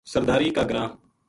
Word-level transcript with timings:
سرداری 0.09 0.49
کا 0.57 0.63
گراں 0.69 0.89